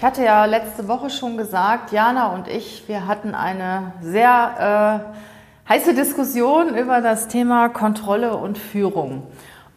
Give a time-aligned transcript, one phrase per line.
[0.00, 5.04] Ich hatte ja letzte Woche schon gesagt, Jana und ich, wir hatten eine sehr
[5.68, 9.24] äh, heiße Diskussion über das Thema Kontrolle und Führung.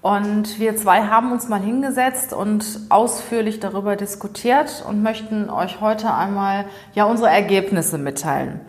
[0.02, 6.14] Und wir zwei haben uns mal hingesetzt und ausführlich darüber diskutiert und möchten euch heute
[6.14, 8.62] einmal ja unsere Ergebnisse mitteilen.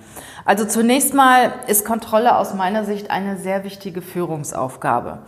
[0.45, 5.20] Also zunächst mal ist Kontrolle aus meiner Sicht eine sehr wichtige Führungsaufgabe.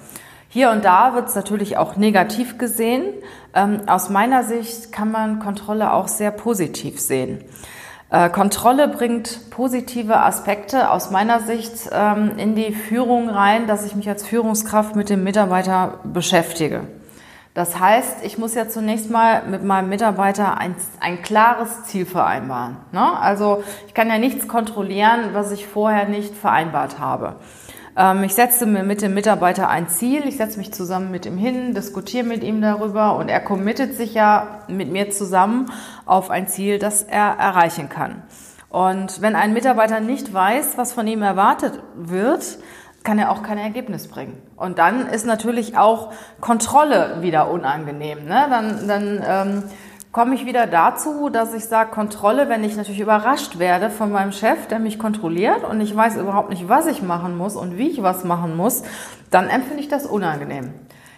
[0.57, 3.05] Hier und da wird es natürlich auch negativ gesehen.
[3.55, 7.45] Ähm, aus meiner Sicht kann man Kontrolle auch sehr positiv sehen.
[8.09, 13.95] Äh, Kontrolle bringt positive Aspekte aus meiner Sicht ähm, in die Führung rein, dass ich
[13.97, 16.85] mich als Führungskraft mit dem Mitarbeiter beschäftige.
[17.53, 22.79] Das heißt, ich muss ja zunächst mal mit meinem Mitarbeiter ein, ein klares Ziel vereinbaren.
[22.93, 23.19] Ne?
[23.21, 27.37] Also ich kann ja nichts kontrollieren, was ich vorher nicht vereinbart habe.
[27.97, 31.39] Ähm, ich setze mir mit dem Mitarbeiter ein Ziel, ich setze mich zusammen mit ihm
[31.39, 35.71] hin, diskutiere mit ihm darüber und er committet sich ja mit mir zusammen
[36.05, 38.23] auf ein Ziel, das er erreichen kann.
[38.69, 42.59] Und wenn ein Mitarbeiter nicht weiß, was von ihm erwartet wird,
[43.05, 44.43] kann er auch kein Ergebnis bringen.
[44.57, 48.25] Und dann ist natürlich auch Kontrolle wieder unangenehm.
[48.25, 48.47] Ne?
[48.51, 49.63] Dann, dann ähm,
[50.17, 54.33] komme ich wieder dazu, dass ich sage, Kontrolle, wenn ich natürlich überrascht werde von meinem
[54.33, 57.91] Chef, der mich kontrolliert und ich weiß überhaupt nicht, was ich machen muss und wie
[57.91, 58.83] ich was machen muss,
[59.31, 60.73] dann empfinde ich das unangenehm.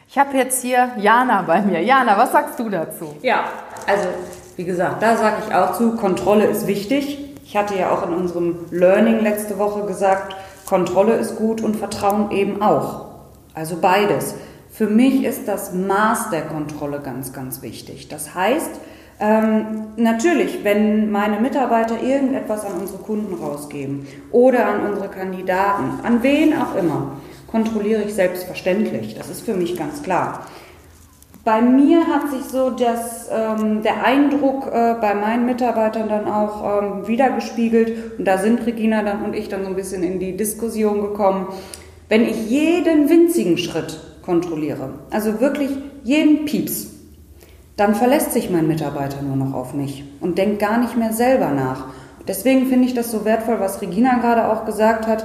[0.09, 1.81] Ich habe jetzt hier Jana bei mir.
[1.81, 3.15] Jana, was sagst du dazu?
[3.23, 3.45] Ja,
[3.87, 4.09] also
[4.57, 7.37] wie gesagt, da sage ich auch zu, Kontrolle ist wichtig.
[7.45, 10.35] Ich hatte ja auch in unserem Learning letzte Woche gesagt,
[10.67, 13.05] Kontrolle ist gut und Vertrauen eben auch.
[13.55, 14.35] Also beides.
[14.79, 18.07] Für mich ist das Maß der Kontrolle ganz, ganz wichtig.
[18.07, 18.71] Das heißt,
[19.19, 26.23] ähm, natürlich, wenn meine Mitarbeiter irgendetwas an unsere Kunden rausgeben oder an unsere Kandidaten, an
[26.23, 27.17] wen auch immer,
[27.49, 29.17] kontrolliere ich selbstverständlich.
[29.17, 30.47] Das ist für mich ganz klar.
[31.43, 36.83] Bei mir hat sich so das, ähm, der Eindruck äh, bei meinen Mitarbeitern dann auch
[36.83, 38.17] ähm, wiedergespiegelt.
[38.17, 41.49] Und da sind Regina dann und ich dann so ein bisschen in die Diskussion gekommen.
[42.09, 45.71] Wenn ich jeden winzigen Schritt kontrolliere, also wirklich
[46.05, 46.89] jeden Pieps,
[47.79, 51.49] dann verlässt sich mein Mitarbeiter nur noch auf mich und denkt gar nicht mehr selber
[51.49, 51.87] nach.
[52.27, 55.25] Deswegen finde ich das so wertvoll, was Regina gerade auch gesagt hat.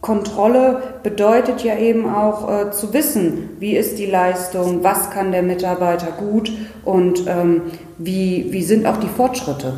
[0.00, 5.42] Kontrolle bedeutet ja eben auch äh, zu wissen, wie ist die Leistung, was kann der
[5.42, 6.50] Mitarbeiter gut
[6.86, 7.62] und ähm,
[7.98, 9.74] wie, wie sind auch die Fortschritte.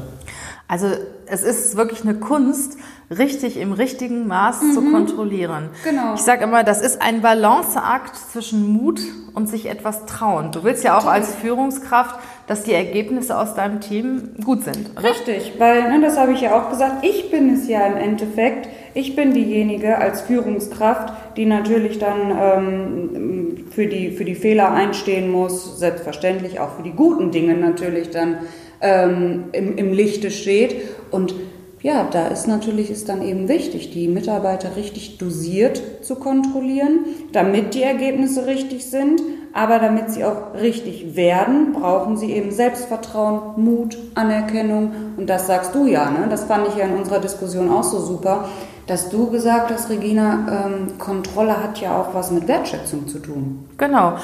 [0.69, 0.86] Also
[1.30, 2.76] es ist wirklich eine Kunst,
[3.10, 4.72] richtig im richtigen Maß mhm.
[4.72, 5.70] zu kontrollieren.
[5.84, 6.14] Genau.
[6.14, 9.00] Ich sage immer, das ist ein Balanceakt zwischen Mut
[9.34, 10.52] und sich etwas trauen.
[10.52, 14.91] Du willst ja auch als Führungskraft, dass die Ergebnisse aus deinem Team gut sind.
[14.96, 15.10] Oder?
[15.10, 18.68] Richtig, weil, ne, das habe ich ja auch gesagt, ich bin es ja im Endeffekt,
[18.94, 25.30] ich bin diejenige als Führungskraft, die natürlich dann ähm, für, die, für die Fehler einstehen
[25.30, 28.38] muss, selbstverständlich auch für die guten Dinge natürlich dann
[28.80, 30.74] ähm, im, im Lichte steht.
[31.10, 31.34] Und
[31.82, 37.75] ja, da ist natürlich ist dann eben wichtig, die Mitarbeiter richtig dosiert zu kontrollieren, damit
[37.75, 39.22] die Ergebnisse richtig sind.
[39.53, 44.93] Aber damit sie auch richtig werden, brauchen sie eben Selbstvertrauen, Mut, Anerkennung.
[45.16, 46.28] Und das sagst du ja, ne?
[46.28, 48.48] Das fand ich ja in unserer Diskussion auch so super,
[48.87, 53.69] dass du gesagt hast, Regina, ähm, Kontrolle hat ja auch was mit Wertschätzung zu tun.
[53.77, 54.15] Genau.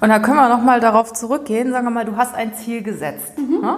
[0.00, 1.70] Und da können wir nochmal darauf zurückgehen.
[1.70, 3.38] Sagen wir mal, du hast ein Ziel gesetzt.
[3.38, 3.60] Mhm.
[3.60, 3.76] Ne?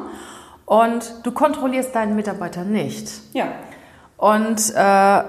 [0.66, 3.08] Und du kontrollierst deinen Mitarbeiter nicht.
[3.32, 3.46] Ja.
[4.16, 5.24] Und äh,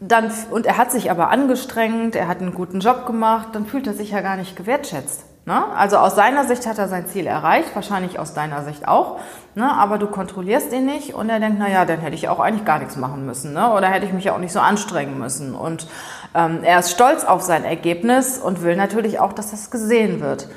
[0.00, 3.86] dann und er hat sich aber angestrengt, er hat einen guten Job gemacht, dann fühlt
[3.86, 5.24] er sich ja gar nicht gewertschätzt.
[5.46, 5.62] Ne?
[5.76, 9.20] Also aus seiner Sicht hat er sein Ziel erreicht, wahrscheinlich aus deiner Sicht auch,
[9.54, 9.70] ne?
[9.70, 12.64] aber du kontrollierst ihn nicht und er denkt, na ja, dann hätte ich auch eigentlich
[12.64, 13.70] gar nichts machen müssen ne?
[13.70, 15.54] oder hätte ich mich ja auch nicht so anstrengen müssen.
[15.54, 15.86] Und
[16.34, 20.48] ähm, er ist stolz auf sein Ergebnis und will natürlich auch, dass das gesehen wird.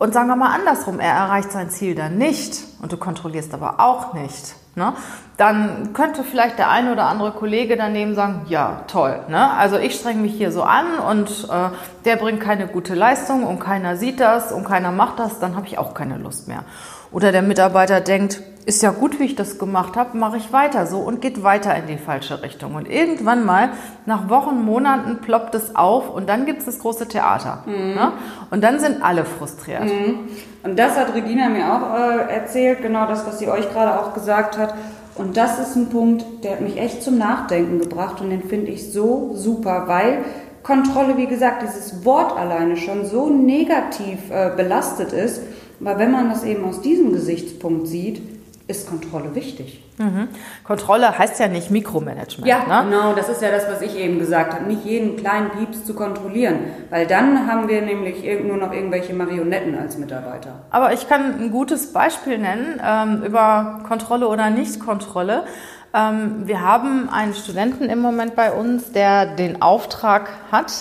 [0.00, 3.80] Und sagen wir mal andersrum, er erreicht sein Ziel dann nicht und du kontrollierst aber
[3.80, 4.54] auch nicht.
[4.74, 4.94] Ne?
[5.36, 9.20] Dann könnte vielleicht der eine oder andere Kollege daneben sagen, ja, toll.
[9.28, 9.50] Ne?
[9.50, 11.68] Also ich strenge mich hier so an und äh,
[12.06, 15.66] der bringt keine gute Leistung und keiner sieht das und keiner macht das, dann habe
[15.66, 16.64] ich auch keine Lust mehr.
[17.12, 20.86] Oder der Mitarbeiter denkt, ist ja gut, wie ich das gemacht habe, mache ich weiter
[20.86, 22.74] so und geht weiter in die falsche Richtung.
[22.74, 23.70] Und irgendwann mal,
[24.06, 27.64] nach Wochen, Monaten, ploppt es auf und dann gibt es das große Theater.
[27.66, 27.94] Mhm.
[27.94, 28.12] Ne?
[28.50, 29.84] Und dann sind alle frustriert.
[29.84, 30.28] Mhm.
[30.62, 34.12] Und das hat Regina mir auch äh, erzählt, genau das, was sie euch gerade auch
[34.12, 34.74] gesagt hat.
[35.16, 38.70] Und das ist ein Punkt, der hat mich echt zum Nachdenken gebracht und den finde
[38.70, 40.24] ich so super, weil
[40.62, 45.42] Kontrolle, wie gesagt, dieses Wort alleine schon so negativ äh, belastet ist.
[45.80, 48.20] Aber wenn man das eben aus diesem Gesichtspunkt sieht,
[48.70, 49.82] ist Kontrolle wichtig.
[49.98, 50.28] Mhm.
[50.64, 52.46] Kontrolle heißt ja nicht Mikromanagement.
[52.46, 52.88] Ja, ne?
[52.88, 54.64] genau, das ist ja das, was ich eben gesagt habe.
[54.64, 59.76] Nicht jeden kleinen Pieps zu kontrollieren, weil dann haben wir nämlich nur noch irgendwelche Marionetten
[59.76, 60.62] als Mitarbeiter.
[60.70, 65.44] Aber ich kann ein gutes Beispiel nennen ähm, über Kontrolle oder Nichtkontrolle.
[65.92, 70.72] Ähm, wir haben einen Studenten im Moment bei uns, der den Auftrag hat,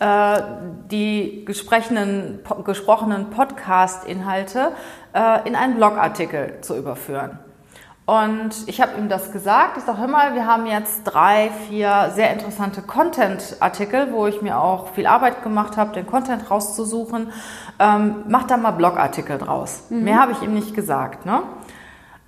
[0.00, 0.42] äh,
[0.90, 4.72] die gesprochenen, gesprochenen Podcast-Inhalte
[5.14, 7.38] äh, in einen Blogartikel zu überführen.
[8.06, 9.78] Und ich habe ihm das gesagt.
[9.78, 14.60] Ich sage, hör mal, wir haben jetzt drei, vier sehr interessante Content-Artikel, wo ich mir
[14.60, 17.32] auch viel Arbeit gemacht habe, den Content rauszusuchen.
[17.80, 19.86] Ähm, mach da mal Blogartikel draus.
[19.90, 20.04] Mhm.
[20.04, 21.26] Mehr habe ich ihm nicht gesagt.
[21.26, 21.42] Ne?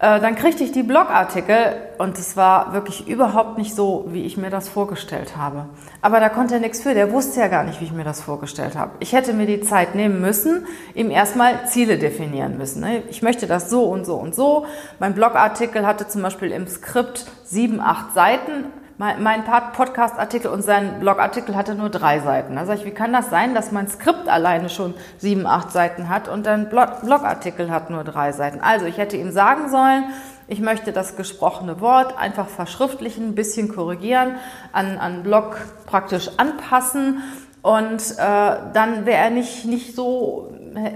[0.01, 4.37] Äh, dann kriegte ich die Blogartikel und es war wirklich überhaupt nicht so, wie ich
[4.37, 5.67] mir das vorgestellt habe.
[6.03, 8.23] Aber da konnte er nichts für, der wusste ja gar nicht, wie ich mir das
[8.23, 8.93] vorgestellt habe.
[9.01, 12.81] Ich hätte mir die Zeit nehmen müssen, ihm erstmal Ziele definieren müssen.
[12.81, 13.03] Ne?
[13.11, 14.67] Ich möchte das so und so und so.
[15.01, 18.67] Mein Blogartikel hatte zum Beispiel im Skript sieben, acht Seiten
[18.99, 19.45] mein
[19.77, 22.57] Podcast-Artikel und sein Blogartikel hatte nur drei Seiten.
[22.57, 26.09] Da sage ich, wie kann das sein, dass mein Skript alleine schon sieben, acht Seiten
[26.09, 28.61] hat und dein Blogartikel hat nur drei Seiten?
[28.61, 30.05] Also ich hätte ihm sagen sollen,
[30.49, 34.35] ich möchte das gesprochene Wort einfach verschriftlichen, ein bisschen korrigieren,
[34.73, 37.23] an, an Blog praktisch anpassen
[37.63, 40.53] und äh, dann wäre er nicht, nicht so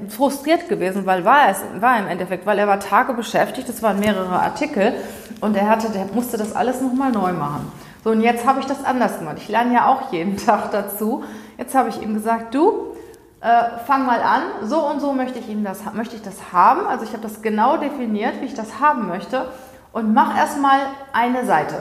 [0.08, 4.00] frustriert gewesen, weil war es war im Endeffekt, weil er war Tage beschäftigt, es waren
[4.00, 4.94] mehrere Artikel
[5.40, 7.70] und er hatte, der musste das alles nochmal neu machen.
[8.04, 9.36] So, und jetzt habe ich das anders gemacht.
[9.38, 11.24] Ich lerne ja auch jeden Tag dazu.
[11.58, 12.94] Jetzt habe ich ihm gesagt, du,
[13.40, 16.86] äh, fang mal an, so und so möchte ich, Ihnen das, möchte ich das haben.
[16.86, 19.46] Also ich habe das genau definiert, wie ich das haben möchte.
[19.92, 20.80] Und mach erstmal
[21.12, 21.76] eine Seite.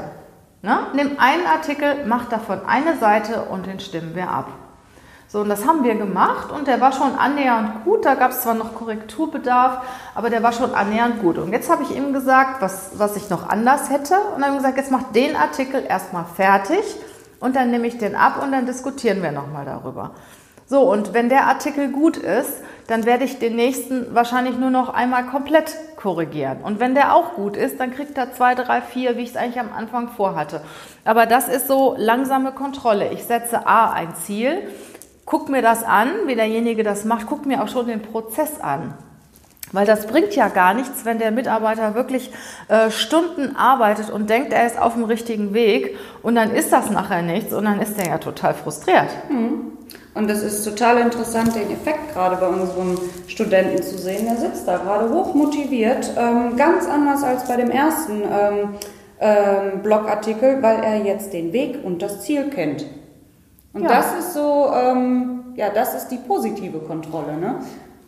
[0.62, 0.78] Ne?
[0.94, 4.48] Nimm einen Artikel, mach davon eine Seite und den stimmen wir ab.
[5.32, 8.04] So, und das haben wir gemacht und der war schon annähernd gut.
[8.04, 9.78] Da gab es zwar noch Korrekturbedarf,
[10.14, 11.38] aber der war schon annähernd gut.
[11.38, 14.16] Und jetzt habe ich ihm gesagt, was, was ich noch anders hätte.
[14.36, 16.84] Und dann habe ich gesagt, jetzt mach den Artikel erstmal fertig
[17.40, 20.12] und dann nehme ich den ab und dann diskutieren wir nochmal darüber.
[20.66, 24.94] So, und wenn der Artikel gut ist, dann werde ich den nächsten wahrscheinlich nur noch
[24.94, 26.58] einmal komplett korrigieren.
[26.62, 29.38] Und wenn der auch gut ist, dann kriegt er zwei, drei, vier, wie ich es
[29.38, 30.62] eigentlich am Anfang vorhatte.
[31.06, 33.14] Aber das ist so langsame Kontrolle.
[33.14, 34.68] Ich setze A ein Ziel
[35.32, 38.94] guck mir das an, wie derjenige das macht, guck mir auch schon den Prozess an.
[39.72, 42.32] Weil das bringt ja gar nichts, wenn der Mitarbeiter wirklich
[42.68, 46.90] äh, Stunden arbeitet und denkt, er ist auf dem richtigen Weg und dann ist das
[46.90, 49.08] nachher nichts und dann ist er ja total frustriert.
[49.30, 49.72] Mhm.
[50.16, 54.26] Und das ist total interessant, den Effekt gerade bei unserem Studenten zu sehen.
[54.26, 58.70] Der sitzt da gerade hoch motiviert, ähm, ganz anders als bei dem ersten ähm,
[59.22, 62.86] ähm, Blogartikel, weil er jetzt den Weg und das Ziel kennt.
[63.74, 63.90] Und ja.
[63.90, 67.56] das ist so, ähm, ja, das ist die positive Kontrolle, ne?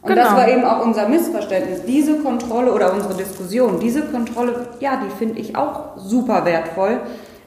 [0.01, 0.21] Und genau.
[0.21, 1.83] das war eben auch unser Missverständnis.
[1.85, 6.99] Diese Kontrolle oder unsere Diskussion, diese Kontrolle, ja, die finde ich auch super wertvoll,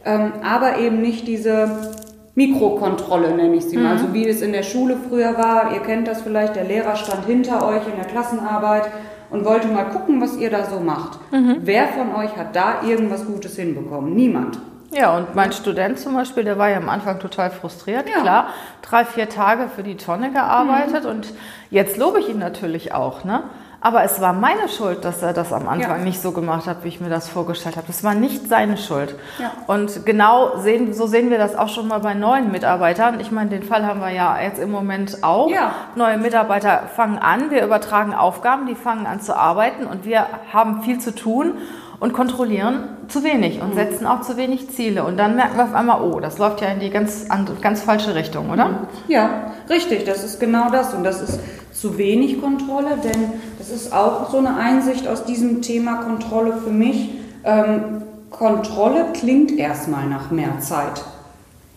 [0.06, 1.92] ähm, aber eben nicht diese
[2.34, 3.96] Mikrokontrolle, nenne ich sie mal.
[3.96, 3.98] Mhm.
[3.98, 5.74] So wie es in der Schule früher war.
[5.74, 8.90] Ihr kennt das vielleicht, der Lehrer stand hinter euch in der Klassenarbeit
[9.30, 11.18] und wollte mal gucken, was ihr da so macht.
[11.32, 11.58] Mhm.
[11.60, 14.14] Wer von euch hat da irgendwas Gutes hinbekommen?
[14.14, 14.58] Niemand.
[14.90, 18.08] Ja, und mein Student zum Beispiel, der war ja am Anfang total frustriert.
[18.08, 18.20] Ja.
[18.20, 18.46] Klar,
[18.82, 21.10] drei, vier Tage für die Tonne gearbeitet mhm.
[21.10, 21.34] und
[21.70, 23.24] jetzt lobe ich ihn natürlich auch.
[23.24, 23.42] Ne?
[23.80, 26.04] Aber es war meine Schuld, dass er das am Anfang ja.
[26.04, 27.86] nicht so gemacht hat, wie ich mir das vorgestellt habe.
[27.86, 29.14] Das war nicht seine Schuld.
[29.38, 29.52] Ja.
[29.66, 33.20] Und genau sehen, so sehen wir das auch schon mal bei neuen Mitarbeitern.
[33.20, 35.50] Ich meine, den Fall haben wir ja jetzt im Moment auch.
[35.50, 35.72] Ja.
[35.94, 40.82] Neue Mitarbeiter fangen an, wir übertragen Aufgaben, die fangen an zu arbeiten und wir haben
[40.82, 41.58] viel zu tun
[42.00, 43.74] und kontrollieren zu wenig und mhm.
[43.74, 45.04] setzen auch zu wenig Ziele.
[45.04, 47.26] Und dann merken wir auf einmal, oh, das läuft ja in die ganz,
[47.60, 48.68] ganz falsche Richtung, oder?
[48.68, 48.76] Mhm.
[49.08, 50.94] Ja, richtig, das ist genau das.
[50.94, 51.40] Und das ist
[51.72, 56.70] zu wenig Kontrolle, denn das ist auch so eine Einsicht aus diesem Thema Kontrolle für
[56.70, 57.10] mich.
[57.44, 61.02] Ähm, Kontrolle klingt erstmal nach mehr Zeit.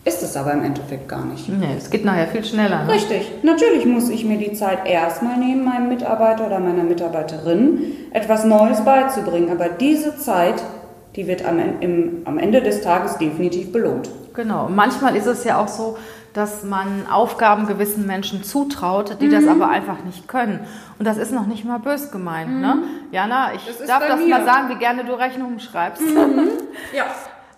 [0.04, 1.48] Ist es aber im Endeffekt gar nicht.
[1.48, 2.84] Nee, es geht nachher viel schneller.
[2.84, 2.92] Ne?
[2.94, 3.30] Richtig.
[3.42, 8.82] Natürlich muss ich mir die Zeit erstmal nehmen, meinem Mitarbeiter oder meiner Mitarbeiterin etwas Neues
[8.82, 9.50] beizubringen.
[9.50, 10.62] Aber diese Zeit
[11.16, 14.10] die wird am, im, am Ende des Tages definitiv belohnt.
[14.32, 14.68] Genau.
[14.68, 15.98] manchmal ist es ja auch so,
[16.32, 19.32] dass man Aufgaben gewissen Menschen zutraut, die mhm.
[19.32, 20.60] das aber einfach nicht können.
[20.98, 22.60] Und das ist noch nicht mal bös gemeint.
[22.60, 22.74] Ne?
[22.74, 22.80] Mhm.
[22.80, 22.86] Ne?
[23.10, 24.28] Jana, ich das darf das mir.
[24.28, 26.02] mal sagen, wie gerne du Rechnungen schreibst.
[26.02, 26.48] Mhm.
[26.96, 27.04] Ja.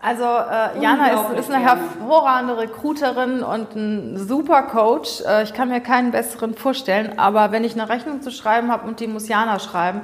[0.04, 5.20] Also äh, Jana ist, ist, eine hervorragende Recruiterin und ein super Coach.
[5.20, 7.20] Äh, ich kann mir keinen besseren vorstellen.
[7.20, 10.00] Aber wenn ich eine Rechnung zu schreiben habe und die muss Jana schreiben,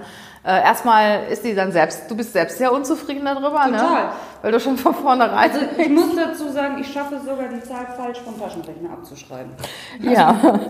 [0.48, 3.76] äh, erstmal ist sie dann selbst, du bist selbst sehr unzufrieden darüber, ne?
[3.76, 4.04] Total.
[4.04, 4.10] ne?
[4.40, 5.50] Weil du schon von vornherein.
[5.50, 9.52] Also ich muss dazu sagen, ich schaffe sogar die Zahl falsch vom Taschenrechner abzuschreiben.
[10.00, 10.60] Ja,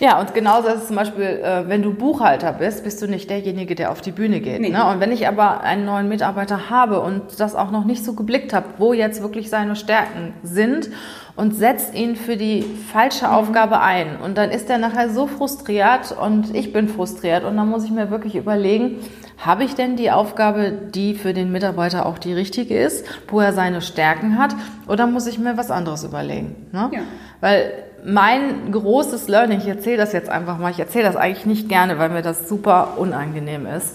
[0.00, 3.28] ja und genauso ist es zum Beispiel, äh, wenn du Buchhalter bist, bist du nicht
[3.28, 4.60] derjenige, der auf die Bühne geht.
[4.60, 4.70] Nee.
[4.70, 4.88] Ne?
[4.88, 8.54] Und wenn ich aber einen neuen Mitarbeiter habe und das auch noch nicht so geblickt
[8.54, 10.88] habe, wo jetzt wirklich seine Stärken sind
[11.34, 14.16] und setzt ihn für die falsche Aufgabe ein.
[14.24, 17.44] Und dann ist er nachher so frustriert und ich bin frustriert.
[17.44, 19.00] Und dann muss ich mir wirklich überlegen,
[19.38, 23.52] habe ich denn die Aufgabe, die für den Mitarbeiter auch die richtige ist, wo er
[23.52, 24.54] seine Stärken hat,
[24.88, 26.68] oder muss ich mir was anderes überlegen?
[26.72, 26.90] Ne?
[26.92, 27.00] Ja.
[27.40, 27.72] Weil
[28.04, 31.98] mein großes Learning, ich erzähle das jetzt einfach mal, ich erzähle das eigentlich nicht gerne,
[31.98, 33.94] weil mir das super unangenehm ist.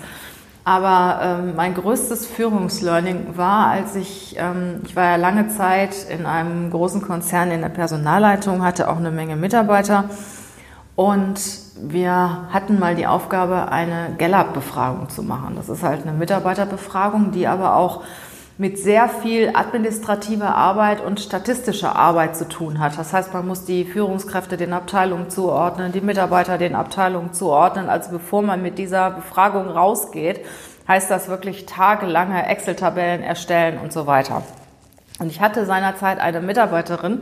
[0.63, 6.27] Aber ähm, mein größtes Führungslearning war, als ich, ähm, ich war ja lange Zeit in
[6.27, 10.05] einem großen Konzern in der Personalleitung, hatte auch eine Menge Mitarbeiter
[10.95, 11.39] und
[11.81, 15.53] wir hatten mal die Aufgabe, eine Gallup-Befragung zu machen.
[15.55, 18.03] Das ist halt eine Mitarbeiterbefragung, die aber auch
[18.57, 22.97] mit sehr viel administrativer Arbeit und statistischer Arbeit zu tun hat.
[22.97, 27.89] Das heißt, man muss die Führungskräfte den Abteilungen zuordnen, die Mitarbeiter den Abteilungen zuordnen.
[27.89, 30.45] Also bevor man mit dieser Befragung rausgeht,
[30.87, 34.43] heißt das wirklich tagelange Excel-Tabellen erstellen und so weiter.
[35.21, 37.21] Und ich hatte seinerzeit eine Mitarbeiterin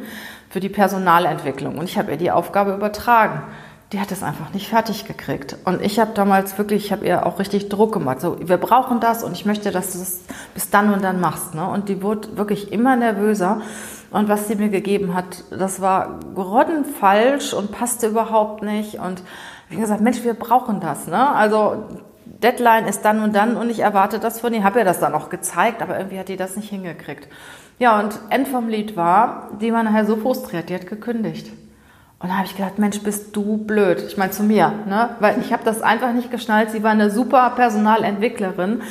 [0.50, 3.44] für die Personalentwicklung und ich habe ihr die Aufgabe übertragen
[3.92, 5.58] die hat es einfach nicht fertig gekriegt.
[5.66, 8.22] Und ich habe damals wirklich, ich habe ihr auch richtig Druck gemacht.
[8.22, 10.20] So, wir brauchen das und ich möchte, dass du das
[10.54, 11.56] bis dann und dann machst.
[11.56, 11.68] Ne?
[11.68, 13.62] Und die wurde wirklich immer nervöser.
[14.12, 19.00] Und was sie mir gegeben hat, das war grottenfalsch und passte überhaupt nicht.
[19.00, 19.24] Und
[19.70, 21.08] wie gesagt, Mensch, wir brauchen das.
[21.08, 21.28] Ne?
[21.28, 21.86] Also
[22.26, 24.64] Deadline ist dann und dann und ich erwarte das von ihr.
[24.64, 27.28] Habe ihr das dann auch gezeigt, aber irgendwie hat die das nicht hingekriegt.
[27.80, 31.50] Ja, und End vom Lied war, die war nachher so frustriert, die hat gekündigt.
[32.20, 34.04] Und da habe ich gedacht, Mensch, bist du blöd.
[34.06, 35.12] Ich meine zu mir, ne?
[35.22, 36.72] weil ich habe das einfach nicht geschnallt.
[36.72, 38.82] Sie war eine super Personalentwicklerin,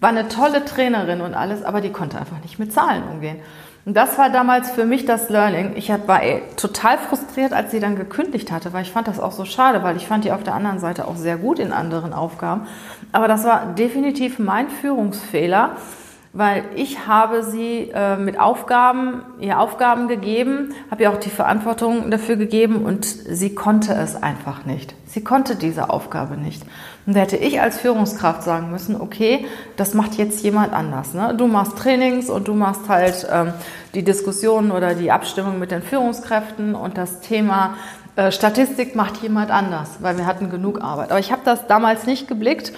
[0.00, 3.36] war eine tolle Trainerin und alles, aber die konnte einfach nicht mit Zahlen umgehen.
[3.84, 5.72] Und das war damals für mich das Learning.
[5.76, 9.32] Ich war ey, total frustriert, als sie dann gekündigt hatte, weil ich fand das auch
[9.32, 12.12] so schade, weil ich fand die auf der anderen Seite auch sehr gut in anderen
[12.12, 12.66] Aufgaben.
[13.12, 15.76] Aber das war definitiv mein Führungsfehler
[16.34, 22.10] weil ich habe sie äh, mit Aufgaben, ihr Aufgaben gegeben, habe ihr auch die Verantwortung
[22.10, 24.94] dafür gegeben und sie konnte es einfach nicht.
[25.06, 26.62] Sie konnte diese Aufgabe nicht.
[27.04, 29.44] Und da hätte ich als Führungskraft sagen müssen, okay,
[29.76, 31.12] das macht jetzt jemand anders.
[31.12, 31.34] Ne?
[31.36, 33.52] Du machst Trainings und du machst halt ähm,
[33.94, 37.74] die Diskussionen oder die Abstimmung mit den Führungskräften und das Thema
[38.16, 41.10] äh, Statistik macht jemand anders, weil wir hatten genug Arbeit.
[41.10, 42.72] Aber ich habe das damals nicht geblickt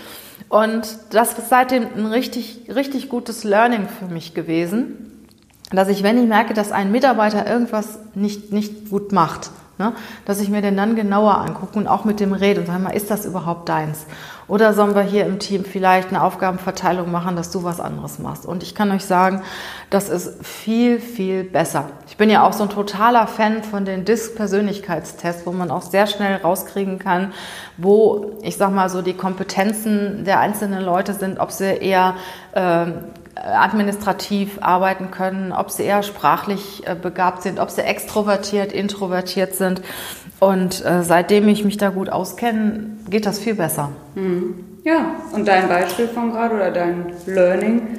[0.48, 5.26] und das ist seitdem ein richtig, richtig gutes Learning für mich gewesen,
[5.70, 9.92] dass ich, wenn ich merke, dass ein Mitarbeiter irgendwas nicht, nicht gut macht, ne,
[10.24, 12.90] dass ich mir den dann genauer angucke und auch mit dem rede und sage mal,
[12.90, 14.06] ist das überhaupt deins?
[14.46, 18.44] Oder sollen wir hier im Team vielleicht eine Aufgabenverteilung machen, dass du was anderes machst?
[18.44, 19.42] Und ich kann euch sagen,
[19.88, 21.86] das ist viel, viel besser.
[22.06, 26.06] Ich bin ja auch so ein totaler Fan von den DISC-Persönlichkeitstests, wo man auch sehr
[26.06, 27.32] schnell rauskriegen kann,
[27.78, 32.14] wo, ich sag mal so, die Kompetenzen der einzelnen Leute sind, ob sie eher
[32.52, 32.86] äh,
[33.36, 39.82] administrativ arbeiten können, ob sie eher sprachlich äh, begabt sind, ob sie extrovertiert, introvertiert sind.
[40.40, 43.90] Und äh, seitdem ich mich da gut auskenne, geht das viel besser.
[44.14, 44.64] Mhm.
[44.84, 47.98] Ja, und dein Beispiel von gerade oder dein Learning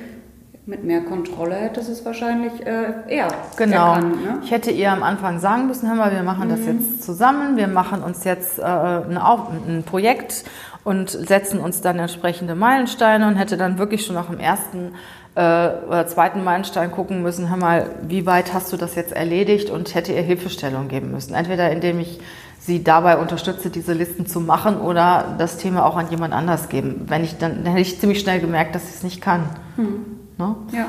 [0.68, 3.28] mit mehr Kontrolle hättest du es wahrscheinlich äh, eher.
[3.58, 3.94] Genau.
[3.94, 4.40] Erkannt, ne?
[4.44, 6.52] Ich hätte ihr am Anfang sagen müssen, hör mal, wir machen mhm.
[6.52, 10.44] das jetzt zusammen, wir machen uns jetzt äh, ein, Projekt
[10.84, 15.25] und setzen uns dann entsprechende Meilensteine und hätte dann wirklich schon nach dem ersten äh,
[15.36, 19.94] oder zweiten Meilenstein gucken müssen, hör mal, wie weit hast du das jetzt erledigt und
[19.94, 21.34] hätte ihr Hilfestellung geben müssen.
[21.34, 22.22] Entweder indem ich
[22.60, 27.04] sie dabei unterstütze, diese Listen zu machen oder das Thema auch an jemand anders geben.
[27.08, 29.44] Wenn ich dann, dann hätte ich ziemlich schnell gemerkt, dass sie es nicht kann.
[29.76, 30.06] Hm.
[30.38, 30.56] Ne?
[30.72, 30.88] Ja.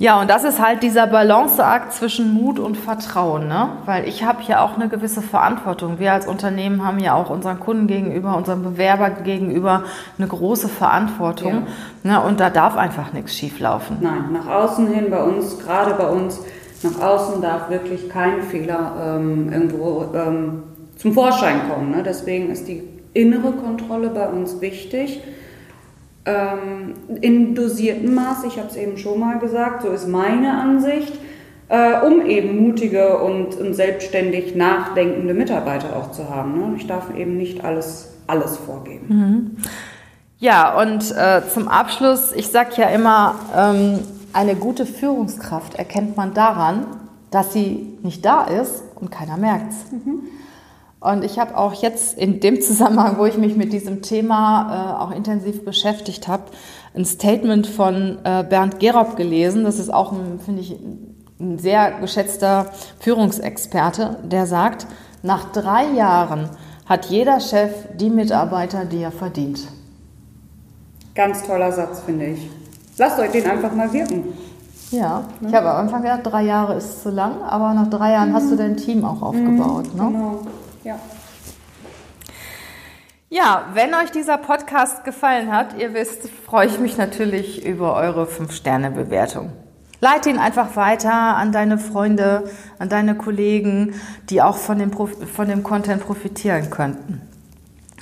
[0.00, 3.70] Ja, und das ist halt dieser Balanceakt zwischen Mut und Vertrauen, ne?
[3.84, 5.98] Weil ich habe ja auch eine gewisse Verantwortung.
[5.98, 9.82] Wir als Unternehmen haben ja auch unseren Kunden gegenüber, unseren Bewerber gegenüber
[10.16, 11.66] eine große Verantwortung.
[12.04, 12.20] Ja.
[12.20, 12.22] Ne?
[12.22, 13.96] Und da darf einfach nichts schieflaufen.
[14.00, 16.40] Nein, nach außen hin bei uns, gerade bei uns,
[16.84, 20.62] nach außen darf wirklich kein Fehler ähm, irgendwo ähm,
[20.96, 21.90] zum Vorschein kommen.
[21.90, 22.04] Ne?
[22.04, 25.20] Deswegen ist die innere Kontrolle bei uns wichtig
[26.28, 31.14] ähm, in dosiertem Maß, ich habe es eben schon mal gesagt, so ist meine Ansicht,
[31.68, 36.58] äh, um eben mutige und, und, selbstständig nachdenkende Mitarbeiter auch zu haben.
[36.58, 36.76] Ne?
[36.76, 39.06] Ich darf eben nicht alles, alles vorgeben.
[39.08, 39.56] Mhm.
[40.38, 44.00] Ja, und äh, zum Abschluss, ich sage ja immer, ähm,
[44.32, 46.86] eine gute Führungskraft erkennt man daran,
[47.30, 49.92] dass sie nicht da ist und keiner merkt es.
[49.92, 50.22] Mhm.
[51.00, 55.02] Und ich habe auch jetzt in dem Zusammenhang, wo ich mich mit diesem Thema äh,
[55.02, 56.44] auch intensiv beschäftigt habe,
[56.94, 59.64] ein Statement von äh, Bernd Gerob gelesen.
[59.64, 60.12] Das ist auch,
[60.44, 60.76] finde ich,
[61.40, 62.66] ein sehr geschätzter
[62.98, 64.86] Führungsexperte, der sagt,
[65.22, 66.48] nach drei Jahren
[66.86, 69.68] hat jeder Chef die Mitarbeiter, die er verdient.
[71.14, 72.50] Ganz toller Satz, finde ich.
[72.96, 74.24] Lasst euch den einfach mal wirken.
[74.90, 78.30] Ja, ich habe am Anfang gedacht, drei Jahre ist zu lang, aber nach drei Jahren
[78.30, 78.34] mhm.
[78.34, 79.92] hast du dein Team auch aufgebaut.
[79.92, 80.10] Mhm, ne?
[80.10, 80.40] Genau,
[80.84, 80.98] ja.
[83.30, 88.24] Ja, wenn euch dieser Podcast gefallen hat, ihr wisst, freue ich mich natürlich über eure
[88.24, 89.52] 5-Sterne-Bewertung.
[90.00, 95.48] Leite ihn einfach weiter an deine Freunde, an deine Kollegen, die auch von dem, von
[95.48, 97.20] dem Content profitieren könnten.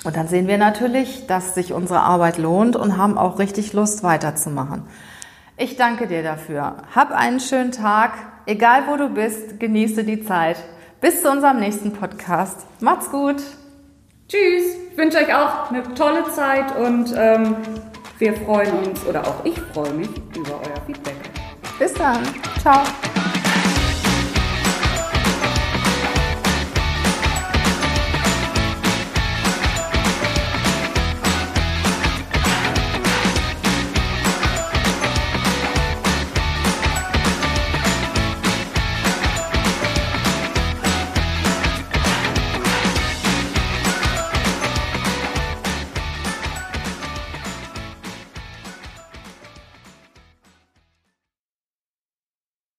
[0.05, 4.05] Und dann sehen wir natürlich, dass sich unsere Arbeit lohnt und haben auch richtig Lust
[4.05, 4.85] weiterzumachen.
[5.57, 6.77] Ich danke dir dafür.
[6.95, 8.13] Hab einen schönen Tag.
[8.45, 10.59] Egal wo du bist, genieße die Zeit.
[11.01, 12.67] Bis zu unserem nächsten Podcast.
[12.81, 13.37] Macht's gut.
[14.29, 14.77] Tschüss.
[14.91, 17.57] Ich wünsche euch auch eine tolle Zeit und ähm,
[18.19, 21.17] wir freuen uns, oder auch ich freue mich über euer Feedback.
[21.79, 22.23] Bis dann.
[22.61, 22.83] Ciao.